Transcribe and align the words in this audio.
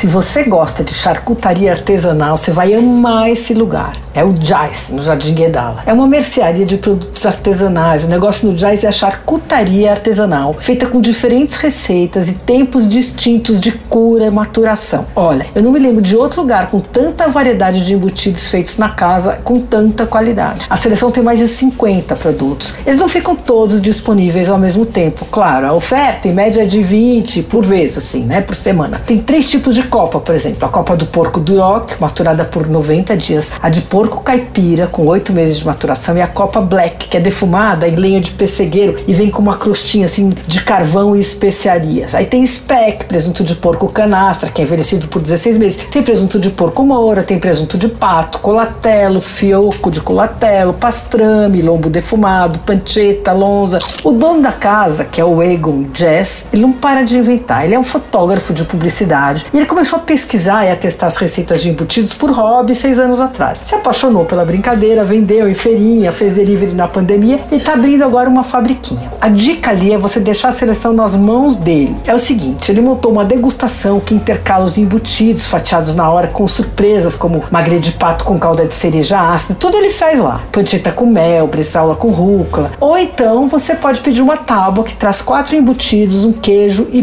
Se 0.00 0.06
você 0.06 0.44
gosta 0.44 0.82
de 0.82 0.94
charcutaria 0.94 1.72
artesanal, 1.72 2.38
você 2.38 2.50
vai 2.50 2.72
amar 2.72 3.28
esse 3.28 3.52
lugar. 3.52 3.98
É 4.14 4.24
o 4.24 4.34
Jais, 4.40 4.88
no 4.88 5.02
Jardim 5.02 5.34
Guedala. 5.34 5.82
É 5.84 5.92
uma 5.92 6.06
mercearia 6.06 6.64
de 6.64 6.78
produtos 6.78 7.26
artesanais. 7.26 8.04
O 8.04 8.08
negócio 8.08 8.50
no 8.50 8.56
Jais 8.56 8.82
é 8.82 8.88
a 8.88 8.92
charcutaria 8.92 9.90
artesanal, 9.90 10.54
feita 10.54 10.86
com 10.86 11.02
diferentes 11.02 11.56
receitas 11.56 12.28
e 12.28 12.32
tempos 12.32 12.88
distintos 12.88 13.60
de 13.60 13.72
cura 13.72 14.24
e 14.24 14.30
maturação. 14.30 15.04
Olha, 15.14 15.44
eu 15.54 15.62
não 15.62 15.70
me 15.70 15.78
lembro 15.78 16.00
de 16.00 16.16
outro 16.16 16.40
lugar 16.40 16.70
com 16.70 16.80
tanta 16.80 17.28
variedade 17.28 17.84
de 17.84 17.92
embutidos 17.92 18.50
feitos 18.50 18.78
na 18.78 18.88
casa 18.88 19.38
com 19.44 19.60
tanta 19.60 20.06
qualidade. 20.06 20.66
A 20.70 20.78
seleção 20.78 21.10
tem 21.10 21.22
mais 21.22 21.38
de 21.38 21.46
50 21.46 22.16
produtos. 22.16 22.74
Eles 22.86 22.98
não 22.98 23.06
ficam 23.06 23.36
todos 23.36 23.82
disponíveis 23.82 24.48
ao 24.48 24.58
mesmo 24.58 24.86
tempo, 24.86 25.26
claro. 25.30 25.66
A 25.66 25.74
oferta 25.74 26.26
em 26.26 26.32
média 26.32 26.62
é 26.62 26.66
de 26.66 26.82
20 26.82 27.42
por 27.42 27.66
vez, 27.66 27.98
assim, 27.98 28.24
né, 28.24 28.40
por 28.40 28.56
semana. 28.56 28.98
Tem 29.04 29.18
três 29.18 29.50
tipos 29.50 29.74
de 29.74 29.89
copa, 29.90 30.20
por 30.20 30.34
exemplo: 30.34 30.64
a 30.64 30.68
copa 30.68 30.96
do 30.96 31.04
porco 31.04 31.40
Duroc, 31.40 32.00
maturada 32.00 32.44
por 32.44 32.66
90 32.66 33.16
dias, 33.16 33.50
a 33.60 33.68
de 33.68 33.82
porco 33.82 34.22
caipira, 34.22 34.86
com 34.86 35.06
8 35.06 35.32
meses 35.32 35.58
de 35.58 35.66
maturação, 35.66 36.16
e 36.16 36.22
a 36.22 36.28
copa 36.28 36.60
Black, 36.60 37.08
que 37.08 37.16
é 37.16 37.20
defumada 37.20 37.86
em 37.88 37.96
lenha 37.96 38.20
de 38.20 38.30
pessegueiro 38.30 38.96
e 39.06 39.12
vem 39.12 39.28
com 39.28 39.42
uma 39.42 39.56
crostinha 39.56 40.06
assim 40.06 40.30
de 40.46 40.62
carvão 40.62 41.16
e 41.16 41.20
especiarias. 41.20 42.14
Aí 42.14 42.24
tem 42.24 42.46
speck, 42.46 43.04
presunto 43.06 43.42
de 43.42 43.56
porco 43.56 43.88
canastra, 43.88 44.50
que 44.50 44.62
é 44.62 44.64
envelhecido 44.64 45.08
por 45.08 45.20
16 45.20 45.58
meses. 45.58 45.84
Tem 45.90 46.02
presunto 46.02 46.38
de 46.38 46.50
porco 46.50 46.84
moura, 46.84 47.22
tem 47.22 47.38
presunto 47.38 47.76
de 47.76 47.88
pato, 47.88 48.38
colatelo, 48.38 49.20
fioco 49.20 49.90
de 49.90 50.00
colatelo, 50.00 50.72
pastrame, 50.72 51.60
lombo 51.60 51.90
defumado, 51.90 52.60
panceta, 52.60 53.32
lonza. 53.32 53.78
O 54.04 54.12
dono 54.12 54.42
da 54.42 54.52
casa, 54.52 55.04
que 55.04 55.20
é 55.20 55.24
o 55.24 55.42
Egon 55.42 55.86
Jess, 55.92 56.46
ele 56.52 56.62
não 56.62 56.72
para 56.72 57.02
de 57.02 57.18
inventar. 57.18 57.64
Ele 57.64 57.74
é 57.74 57.78
um 57.78 57.84
fotógrafo 57.84 58.54
de 58.54 58.64
publicidade 58.64 59.46
e 59.52 59.56
ele 59.56 59.66
começou 59.66 59.79
a 59.80 59.98
pesquisar 59.98 60.66
e 60.66 60.70
a 60.70 60.76
testar 60.76 61.06
as 61.06 61.16
receitas 61.16 61.62
de 61.62 61.70
embutidos 61.70 62.12
por 62.12 62.30
hobby 62.30 62.74
seis 62.74 62.98
anos 62.98 63.20
atrás. 63.20 63.62
Se 63.64 63.74
apaixonou 63.74 64.24
pela 64.24 64.44
brincadeira, 64.44 65.04
vendeu 65.04 65.48
em 65.48 65.54
feirinha, 65.54 66.12
fez 66.12 66.34
delivery 66.34 66.72
na 66.72 66.86
pandemia 66.86 67.40
e 67.50 67.56
está 67.56 67.72
abrindo 67.72 68.04
agora 68.04 68.28
uma 68.28 68.44
fabriquinha. 68.44 69.10
A 69.20 69.28
dica 69.28 69.70
ali 69.70 69.92
é 69.92 69.98
você 69.98 70.20
deixar 70.20 70.50
a 70.50 70.52
seleção 70.52 70.92
nas 70.92 71.16
mãos 71.16 71.56
dele. 71.56 71.96
É 72.06 72.14
o 72.14 72.18
seguinte, 72.18 72.70
ele 72.70 72.80
montou 72.80 73.12
uma 73.12 73.24
degustação 73.24 74.00
que 74.00 74.14
intercala 74.14 74.64
os 74.64 74.78
embutidos 74.78 75.46
fatiados 75.46 75.94
na 75.94 76.10
hora 76.10 76.28
com 76.28 76.46
surpresas 76.46 77.16
como 77.16 77.42
magre 77.50 77.78
de 77.78 77.92
pato 77.92 78.24
com 78.24 78.38
calda 78.38 78.66
de 78.66 78.72
cereja 78.72 79.20
ácida, 79.20 79.56
tudo 79.58 79.76
ele 79.76 79.90
faz 79.90 80.18
lá. 80.18 80.42
Panceta 80.52 80.92
com 80.92 81.06
mel, 81.06 81.46
brissaula 81.46 81.94
com 81.94 82.10
rúcula. 82.10 82.70
Ou 82.80 82.98
então 82.98 83.48
você 83.48 83.74
pode 83.74 84.00
pedir 84.00 84.22
uma 84.22 84.36
tábua 84.36 84.84
que 84.84 84.94
traz 84.94 85.22
quatro 85.22 85.56
embutidos, 85.56 86.24
um 86.24 86.32
queijo 86.32 86.88
e 86.92 87.02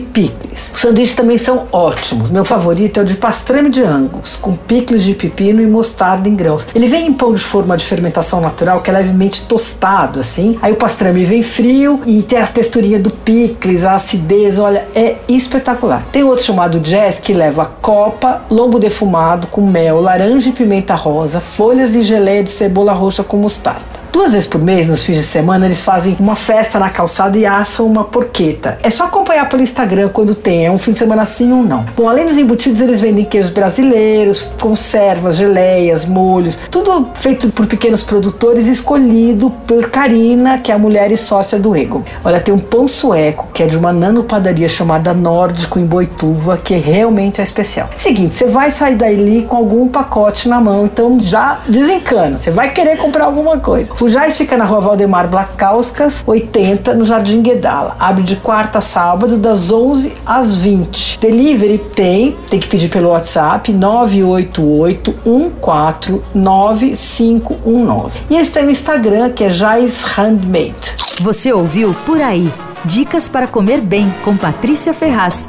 Os 0.73 0.81
sanduíches 0.81 1.15
também 1.15 1.37
são 1.37 1.67
ótimos. 1.71 2.29
Meu 2.29 2.43
favorito 2.43 2.99
é 2.99 3.03
o 3.03 3.05
de 3.05 3.15
pastrame 3.15 3.69
de 3.69 3.83
angus, 3.83 4.35
com 4.35 4.55
picles 4.55 5.03
de 5.03 5.13
pepino 5.13 5.61
e 5.61 5.65
mostarda 5.67 6.27
em 6.27 6.35
grãos. 6.35 6.67
Ele 6.73 6.87
vem 6.87 7.07
em 7.07 7.13
pão 7.13 7.33
de 7.33 7.41
forma 7.41 7.77
de 7.77 7.85
fermentação 7.85 8.41
natural, 8.41 8.81
que 8.81 8.89
é 8.89 8.93
levemente 8.93 9.45
tostado, 9.45 10.19
assim. 10.19 10.57
Aí 10.61 10.73
o 10.73 10.75
pastrame 10.75 11.23
vem 11.23 11.41
frio 11.41 12.01
e 12.05 12.23
tem 12.23 12.39
a 12.39 12.47
texturinha 12.47 12.99
do 12.99 13.11
picles, 13.11 13.85
a 13.85 13.95
acidez, 13.95 14.57
olha, 14.57 14.87
é 14.95 15.17
espetacular. 15.27 16.05
Tem 16.11 16.23
outro 16.23 16.43
chamado 16.43 16.79
jazz 16.79 17.19
que 17.19 17.33
leva 17.33 17.65
copa, 17.81 18.41
lombo 18.49 18.79
defumado 18.79 19.47
com 19.47 19.61
mel, 19.61 20.01
laranja 20.01 20.49
e 20.49 20.51
pimenta 20.51 20.95
rosa, 20.95 21.39
folhas 21.39 21.95
e 21.95 22.03
geleia 22.03 22.43
de 22.43 22.49
cebola 22.49 22.93
roxa 22.93 23.23
com 23.23 23.37
mostarda. 23.37 23.96
Duas 24.11 24.31
vezes 24.31 24.47
por 24.47 24.61
mês, 24.61 24.87
nos 24.87 25.03
fins 25.03 25.17
de 25.17 25.23
semana, 25.23 25.65
eles 25.65 25.81
fazem 25.81 26.15
uma 26.19 26.35
festa 26.35 26.79
na 26.79 26.89
calçada 26.89 27.37
e 27.37 27.45
assam 27.45 27.85
uma 27.85 28.03
porqueta. 28.03 28.77
É 28.81 28.89
só 28.89 29.05
acompanhar 29.05 29.47
pelo 29.49 29.61
Instagram 29.61 30.09
quando 30.09 30.33
tem, 30.33 30.65
é 30.65 30.71
um 30.71 30.77
fim 30.77 30.91
de 30.91 30.97
semana 30.97 31.25
sim 31.25 31.51
ou 31.51 31.63
não. 31.63 31.85
Bom, 31.95 32.09
além 32.09 32.25
dos 32.25 32.37
embutidos, 32.37 32.81
eles 32.81 33.01
vendem 33.01 33.25
queijos 33.25 33.49
brasileiros, 33.49 34.41
conservas, 34.59 35.35
geleias, 35.35 36.05
molhos, 36.05 36.57
tudo 36.71 37.09
feito 37.15 37.49
por 37.51 37.67
pequenos 37.67 38.03
produtores, 38.03 38.67
escolhido 38.67 39.49
por 39.67 39.89
Karina, 39.89 40.57
que 40.57 40.71
é 40.71 40.75
a 40.75 40.79
mulher 40.79 41.11
e 41.11 41.17
sócia 41.17 41.59
do 41.59 41.75
Ego. 41.75 42.03
Olha, 42.23 42.39
tem 42.39 42.53
um 42.53 42.59
pão 42.59 42.87
sueco, 42.87 43.47
que 43.53 43.63
é 43.63 43.65
de 43.65 43.77
uma 43.77 43.91
nanopadaria 43.91 44.69
chamada 44.69 45.13
Nórdico 45.13 45.79
em 45.79 45.85
Boituva, 45.85 46.57
que 46.57 46.75
realmente 46.75 47.41
é 47.41 47.43
especial. 47.43 47.89
Seguinte, 47.97 48.33
você 48.33 48.45
vai 48.45 48.71
sair 48.71 48.95
daí 48.95 49.43
com 49.47 49.55
algum 49.55 49.87
pacote 49.87 50.47
na 50.47 50.61
mão, 50.61 50.85
então 50.85 51.19
já 51.19 51.59
desencana, 51.67 52.37
você 52.37 52.51
vai 52.51 52.71
querer 52.71 52.97
comprar 52.97 53.25
alguma 53.25 53.57
coisa. 53.57 53.93
O 53.99 54.07
Jais 54.07 54.37
fica 54.37 54.55
na 54.55 54.63
rua 54.63 54.79
Valdemar 54.79 55.27
Blacauskas, 55.27 56.23
80, 56.27 56.93
no 56.93 57.03
Jardim 57.03 57.41
Guedala. 57.41 57.95
Abre 57.99 58.21
de 58.21 58.35
quarta 58.35 58.77
a 58.77 58.81
sábado, 58.81 59.37
das 59.37 59.71
11 59.71 60.13
às 60.23 60.55
20. 60.55 61.17
Delivery 61.19 61.79
tem, 61.95 62.37
tem 62.47 62.59
que 62.59 62.67
pedir 62.67 62.89
pelo 62.89 63.09
WhatsApp, 63.09 63.73
988 63.73 65.15
149519. 65.25 68.19
E 68.29 68.35
eles 68.35 68.51
têm 68.51 68.65
o 68.65 68.69
Instagram, 68.69 69.31
que 69.31 69.43
é 69.43 69.49
Jais 69.49 70.03
Handmade. 70.03 70.95
Você 71.21 71.51
ouviu 71.51 71.95
Por 72.05 72.21
Aí. 72.21 72.53
Dicas 72.85 73.27
para 73.27 73.47
comer 73.47 73.81
bem 73.81 74.13
com 74.23 74.37
Patrícia 74.37 74.93
Ferraz. 74.93 75.47